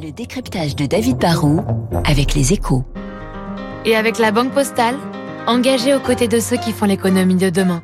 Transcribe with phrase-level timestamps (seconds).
[0.00, 1.64] Le décryptage de David Barrault
[2.04, 2.84] avec les échos.
[3.84, 4.96] Et avec la Banque Postale,
[5.46, 7.82] engagée aux côtés de ceux qui font l'économie de demain.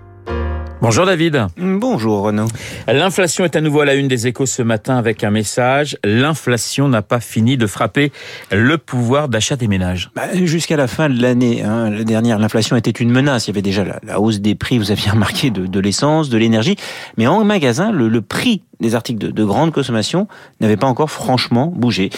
[0.82, 1.46] Bonjour David.
[1.58, 2.46] Bonjour Renaud.
[2.88, 5.98] L'inflation est à nouveau à la une des échos ce matin avec un message.
[6.04, 8.12] L'inflation n'a pas fini de frapper
[8.50, 10.10] le pouvoir d'achat des ménages.
[10.16, 13.46] Bah, Jusqu'à la fin de l'année, hein, la dernière, l'inflation était une menace.
[13.46, 16.30] Il y avait déjà la, la hausse des prix, vous aviez remarqué, de, de l'essence,
[16.30, 16.76] de l'énergie.
[17.18, 20.28] Mais en magasin, le, le prix des articles de, de grande consommation
[20.60, 22.10] n'avait pas encore franchement bougé.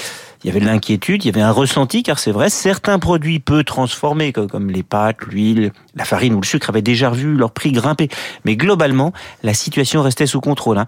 [0.44, 3.38] Il y avait de l'inquiétude, il y avait un ressenti, car c'est vrai, certains produits
[3.38, 7.52] peu transformés, comme les pâtes, l'huile, la farine ou le sucre, avaient déjà vu leur
[7.52, 8.08] prix grimper.
[8.44, 9.12] Mais globalement,
[9.44, 10.78] la situation restait sous contrôle.
[10.78, 10.86] Hein.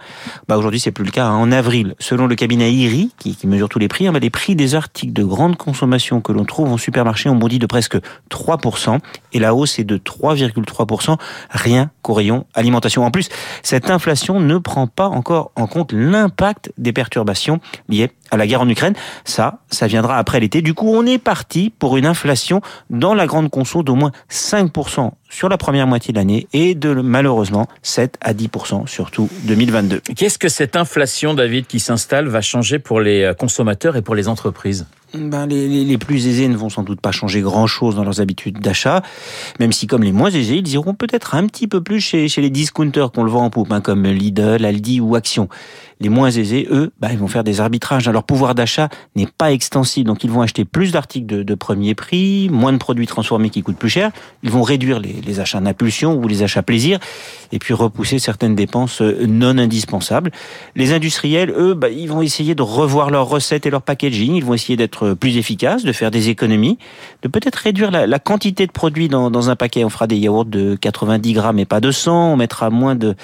[0.49, 1.27] Bah, Aujourd'hui, c'est plus le cas.
[1.27, 1.37] Hein.
[1.37, 4.31] En avril, selon le cabinet IRI, qui, qui mesure tous les prix, hein, bah, les
[4.31, 7.97] prix des articles de grande consommation que l'on trouve en supermarché ont bondi de presque
[8.31, 8.99] 3%,
[9.35, 11.17] et la hausse est de 3,3%,
[11.51, 13.05] rien qu'au rayon alimentation.
[13.05, 13.29] En plus,
[13.63, 18.63] cette inflation ne prend pas encore en compte l'impact des perturbations liées à la guerre
[18.63, 18.95] en Ukraine.
[19.25, 20.63] Ça, ça viendra après l'été.
[20.63, 25.11] Du coup, on est parti pour une inflation dans la grande conso d'au moins 5%
[25.31, 30.01] sur la première moitié de l'année et de malheureusement 7 à 10% surtout 2022.
[30.17, 34.29] Qu'est-ce que cette inflation, David, qui s'installe va changer pour les consommateurs et pour les
[34.29, 34.87] entreprises?
[35.15, 38.21] Ben, les, les, les, plus aisés ne vont sans doute pas changer grand-chose dans leurs
[38.21, 39.01] habitudes d'achat,
[39.61, 42.43] même si comme les moins aisés, ils iront peut-être un petit peu plus chez, chez
[42.43, 45.49] les discounters qu'on le vend en poupe, hein, comme Lidl, Aldi ou Action.
[46.05, 48.07] Les moins aisés, eux, ben, ils vont faire des arbitrages.
[48.11, 52.51] Leur pouvoir d'achat n'est pas extensible, donc ils vont acheter plus d'articles de, premier prix,
[52.53, 54.11] moins de produits transformés qui coûtent plus cher.
[54.43, 56.99] Ils vont réduire les, les achats d'impulsion ou les achats plaisir,
[57.53, 60.31] et puis repousser certaines dépenses non indispensables.
[60.77, 64.35] Les industriels, eux, ben, ils vont essayer de revoir leurs recettes et leur packaging.
[64.35, 66.77] Ils vont essayer d'être plus efficace, de faire des économies,
[67.23, 69.87] de peut-être réduire la, la, quantité de produits dans, dans un paquet.
[69.87, 72.35] On fera des yaourts de 90 grammes et pas de 100.
[72.35, 73.15] On mettra moins de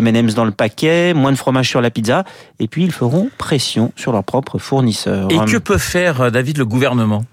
[0.00, 2.24] M&M's dans le paquet, moins de fromage sur la pizza.
[2.58, 5.28] Et puis, ils feront pression sur leurs propres fournisseurs.
[5.30, 7.24] Et que peut faire, David, le gouvernement?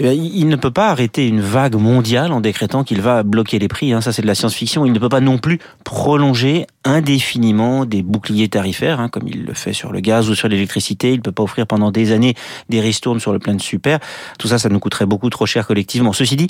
[0.00, 3.58] Eh bien, il ne peut pas arrêter une vague mondiale en décrétant qu'il va bloquer
[3.58, 3.92] les prix.
[3.92, 4.00] Hein.
[4.00, 4.86] Ça, c'est de la science-fiction.
[4.86, 9.54] Il ne peut pas non plus prolonger indéfiniment des boucliers tarifaires, hein, comme il le
[9.54, 11.10] fait sur le gaz ou sur l'électricité.
[11.10, 12.36] Il ne peut pas offrir pendant des années
[12.68, 13.98] des ristournes sur le plein de super.
[14.38, 16.12] Tout ça, ça nous coûterait beaucoup trop cher collectivement.
[16.12, 16.46] Ceci dit,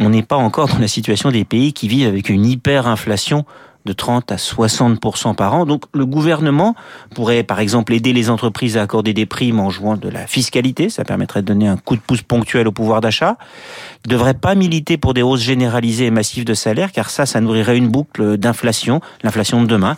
[0.00, 3.44] on n'est pas encore dans la situation des pays qui vivent avec une hyperinflation
[3.84, 5.66] de 30 à 60% par an.
[5.66, 6.74] Donc le gouvernement
[7.14, 10.90] pourrait par exemple aider les entreprises à accorder des primes en jouant de la fiscalité,
[10.90, 13.36] ça permettrait de donner un coup de pouce ponctuel au pouvoir d'achat.
[14.04, 17.26] Il ne devrait pas militer pour des hausses généralisées et massives de salaire car ça,
[17.26, 19.96] ça nourrirait une boucle d'inflation, l'inflation de demain.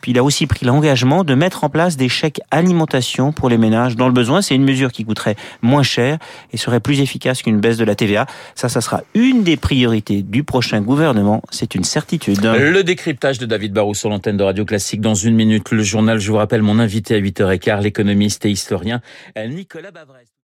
[0.00, 3.58] Puis il a aussi pris l'engagement de mettre en place des chèques alimentation pour les
[3.58, 4.42] ménages dans le besoin.
[4.42, 6.18] C'est une mesure qui coûterait moins cher
[6.52, 8.26] et serait plus efficace qu'une baisse de la TVA.
[8.54, 11.42] Ça, ça sera une des priorités du prochain gouvernement.
[11.50, 12.42] C'est une certitude.
[12.42, 12.82] Le
[13.22, 15.70] décryptage de David Barrou sur l'antenne de Radio Classique dans une minute.
[15.70, 19.00] Le journal, je vous rappelle, mon invité à 8h15, l'économiste et historien
[19.36, 20.31] Nicolas Bavrest.